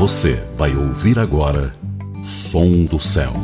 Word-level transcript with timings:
Você 0.00 0.42
vai 0.56 0.74
ouvir 0.74 1.18
agora 1.18 1.76
Som 2.24 2.86
do 2.86 2.98
Céu. 2.98 3.34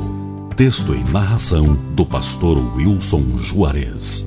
Texto 0.56 0.94
e 0.94 1.04
narração 1.12 1.74
do 1.94 2.06
pastor 2.06 2.56
Wilson 2.74 3.36
Juarez. 3.36 4.26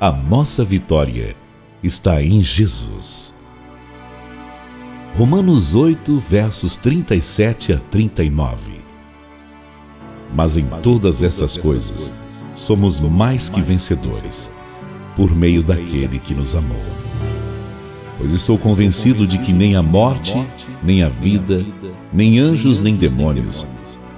A 0.00 0.10
nossa 0.10 0.64
vitória 0.64 1.36
está 1.80 2.20
em 2.20 2.42
Jesus. 2.42 3.32
Romanos 5.16 5.76
8, 5.76 6.18
versos 6.18 6.76
37 6.76 7.74
a 7.74 7.78
39. 7.78 8.80
Mas 10.34 10.56
em 10.56 10.66
todas 10.82 11.22
essas 11.22 11.56
coisas, 11.56 12.12
somos 12.52 12.98
mais 12.98 13.48
que 13.48 13.60
vencedores, 13.60 14.50
por 15.14 15.32
meio 15.36 15.62
daquele 15.62 16.18
que 16.18 16.34
nos 16.34 16.56
amou 16.56 17.29
pois 18.20 18.34
estou 18.34 18.58
convencido 18.58 19.26
de 19.26 19.38
que 19.38 19.50
nem 19.50 19.74
a 19.74 19.82
morte, 19.82 20.38
nem 20.82 21.02
a 21.02 21.08
vida, 21.08 21.64
nem 22.12 22.38
anjos, 22.38 22.78
nem 22.78 22.94
demônios, 22.94 23.66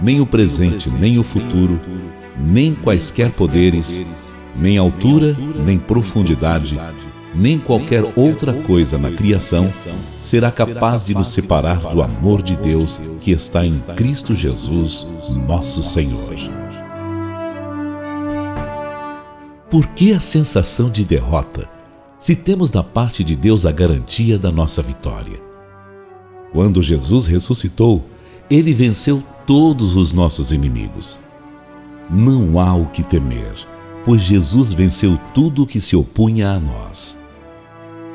nem 0.03 0.21
o 0.21 0.27
presente, 0.27 0.91
nem 0.91 1.21
o 1.21 1.23
futuro, 1.23 1.81
nem 2.37 2.75
quaisquer 2.75 3.31
poderes, 3.31 4.05
nem 4.57 4.77
altura, 4.77 5.37
nem 5.65 5.79
profundidade, 5.79 6.77
nem 7.33 7.61
qualquer 7.61 8.12
outra 8.17 8.53
coisa 8.53 8.99
na 8.99 9.12
criação 9.12 9.71
será 10.21 10.51
capaz 10.51 11.07
de 11.07 11.15
nos 11.15 11.29
separar 11.29 11.79
do 11.79 12.03
amor 12.03 12.43
de 12.43 12.57
Deus 12.57 13.01
que 13.21 13.31
está 13.31 13.65
em 13.65 13.73
Cristo 13.95 14.34
Jesus, 14.34 15.07
nosso 15.47 15.81
Senhor. 15.81 16.37
Por 19.71 19.87
que 19.87 20.12
a 20.12 20.19
sensação 20.19 20.91
de 20.91 21.05
derrota? 21.05 21.72
Se 22.23 22.37
temos 22.37 22.71
da 22.71 22.85
parte 22.85 23.25
de 23.25 23.35
Deus 23.35 23.67
a 23.67 23.73
garantia 23.73 24.39
da 24.39 24.49
nossa 24.49 24.81
vitória. 24.81 25.41
Quando 26.53 26.81
Jesus 26.81 27.27
ressuscitou, 27.27 28.01
ele 28.48 28.73
venceu 28.73 29.20
todos 29.45 29.97
os 29.97 30.12
nossos 30.12 30.53
inimigos. 30.53 31.19
Não 32.09 32.61
há 32.61 32.75
o 32.77 32.87
que 32.87 33.03
temer, 33.03 33.55
pois 34.05 34.23
Jesus 34.23 34.73
venceu 34.73 35.19
tudo 35.34 35.65
o 35.65 35.67
que 35.67 35.81
se 35.81 35.97
opunha 35.97 36.50
a 36.50 36.61
nós. 36.61 37.20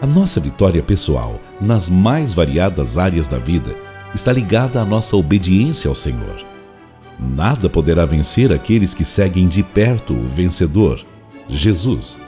A 0.02 0.08
nossa 0.08 0.40
vitória 0.40 0.82
pessoal, 0.82 1.38
nas 1.60 1.90
mais 1.90 2.34
variadas 2.34 2.98
áreas 2.98 3.28
da 3.28 3.38
vida, 3.38 3.76
está 4.16 4.32
ligada 4.32 4.82
à 4.82 4.86
nossa 4.86 5.18
obediência 5.18 5.90
ao 5.90 5.96
Senhor. 5.96 6.46
Nada 7.20 7.70
poderá 7.70 8.06
vencer 8.06 8.54
aqueles 8.54 8.94
que 8.94 9.04
seguem 9.04 9.50
de 9.50 9.64
perto 9.64 10.14
o 10.14 10.30
vencedor, 10.30 11.06
Jesus 11.50 12.26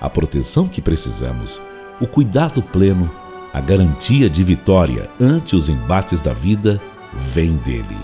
a 0.00 0.08
proteção 0.08 0.68
que 0.68 0.80
precisamos, 0.80 1.60
o 2.00 2.06
cuidado 2.06 2.62
pleno, 2.62 3.10
a 3.52 3.60
garantia 3.60 4.28
de 4.28 4.42
vitória 4.44 5.10
ante 5.20 5.56
os 5.56 5.68
embates 5.68 6.20
da 6.20 6.32
vida 6.32 6.80
vem 7.12 7.56
dele. 7.56 7.96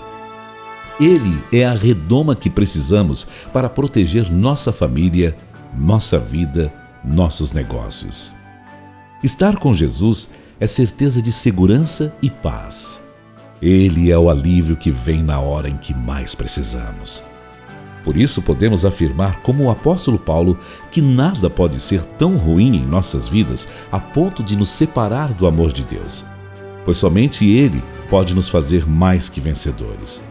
Ele 0.99 1.41
é 1.51 1.65
a 1.65 1.73
redoma 1.73 2.35
que 2.35 2.49
precisamos 2.49 3.27
para 3.51 3.69
proteger 3.69 4.31
nossa 4.31 4.71
família, 4.71 5.35
nossa 5.77 6.17
vida, 6.17 6.73
nossos 7.03 7.51
negócios. 7.51 8.33
Estar 9.23 9.57
com 9.57 9.73
Jesus 9.73 10.33
é 10.59 10.67
certeza 10.67 11.21
de 11.21 11.31
segurança 11.31 12.15
e 12.21 12.29
paz. 12.29 13.03
Ele 13.61 14.11
é 14.11 14.17
o 14.17 14.29
alívio 14.29 14.75
que 14.75 14.91
vem 14.91 15.23
na 15.23 15.39
hora 15.39 15.69
em 15.69 15.77
que 15.77 15.93
mais 15.93 16.33
precisamos. 16.33 17.23
Por 18.05 18.15
isso 18.15 18.39
podemos 18.43 18.85
afirmar, 18.85 19.41
como 19.41 19.63
o 19.63 19.71
apóstolo 19.71 20.19
Paulo, 20.19 20.59
que 20.91 21.01
nada 21.01 21.49
pode 21.49 21.79
ser 21.79 22.03
tão 22.03 22.37
ruim 22.37 22.75
em 22.75 22.85
nossas 22.85 23.27
vidas 23.27 23.67
a 23.91 23.99
ponto 23.99 24.43
de 24.43 24.55
nos 24.55 24.69
separar 24.69 25.33
do 25.33 25.47
amor 25.47 25.73
de 25.73 25.83
Deus, 25.83 26.23
pois 26.85 26.99
somente 26.99 27.49
Ele 27.49 27.83
pode 28.07 28.35
nos 28.35 28.47
fazer 28.47 28.87
mais 28.87 29.27
que 29.27 29.41
vencedores. 29.41 30.23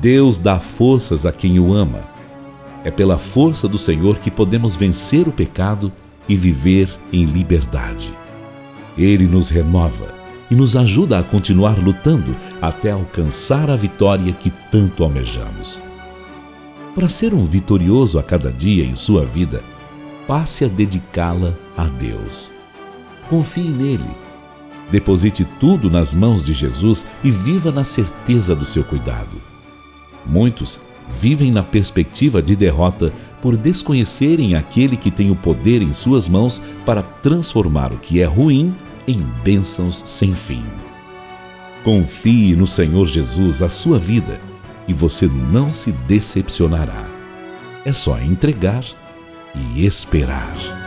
Deus 0.00 0.38
dá 0.38 0.60
forças 0.60 1.26
a 1.26 1.32
quem 1.32 1.58
o 1.58 1.74
ama. 1.74 2.02
É 2.84 2.92
pela 2.92 3.18
força 3.18 3.66
do 3.66 3.78
Senhor 3.78 4.18
que 4.18 4.30
podemos 4.30 4.76
vencer 4.76 5.26
o 5.26 5.32
pecado 5.32 5.90
e 6.28 6.36
viver 6.36 6.88
em 7.12 7.24
liberdade. 7.24 8.14
Ele 8.96 9.26
nos 9.26 9.48
renova 9.48 10.14
e 10.48 10.54
nos 10.54 10.76
ajuda 10.76 11.18
a 11.18 11.24
continuar 11.24 11.76
lutando 11.76 12.36
até 12.62 12.92
alcançar 12.92 13.68
a 13.68 13.74
vitória 13.74 14.32
que 14.32 14.52
tanto 14.70 15.02
almejamos. 15.02 15.82
Para 16.94 17.08
ser 17.08 17.34
um 17.34 17.44
vitorioso 17.44 18.20
a 18.20 18.22
cada 18.22 18.52
dia 18.52 18.84
em 18.84 18.94
sua 18.94 19.24
vida, 19.24 19.64
passe 20.28 20.64
a 20.64 20.68
dedicá-la 20.68 21.52
a 21.76 21.86
Deus. 21.86 22.52
Confie 23.28 23.68
nele. 23.68 24.08
Deposite 24.92 25.44
tudo 25.58 25.90
nas 25.90 26.14
mãos 26.14 26.44
de 26.44 26.52
Jesus 26.52 27.04
e 27.24 27.32
viva 27.32 27.72
na 27.72 27.82
certeza 27.82 28.54
do 28.54 28.64
seu 28.64 28.84
cuidado. 28.84 29.42
Muitos 30.24 30.80
vivem 31.20 31.50
na 31.50 31.64
perspectiva 31.64 32.40
de 32.40 32.54
derrota 32.54 33.12
por 33.42 33.56
desconhecerem 33.56 34.54
aquele 34.54 34.96
que 34.96 35.10
tem 35.10 35.32
o 35.32 35.36
poder 35.36 35.82
em 35.82 35.92
suas 35.92 36.28
mãos 36.28 36.62
para 36.86 37.02
transformar 37.02 37.92
o 37.92 37.98
que 37.98 38.20
é 38.20 38.24
ruim 38.24 38.72
em 39.06 39.20
bênçãos 39.42 40.00
sem 40.06 40.32
fim. 40.32 40.62
Confie 41.82 42.54
no 42.54 42.68
Senhor 42.68 43.06
Jesus 43.06 43.62
a 43.62 43.68
sua 43.68 43.98
vida 43.98 44.40
e 44.86 44.92
você 44.92 45.26
não 45.26 45.70
se 45.70 45.92
decepcionará. 45.92 47.08
É 47.84 47.92
só 47.92 48.18
entregar 48.18 48.84
e 49.54 49.86
esperar. 49.86 50.83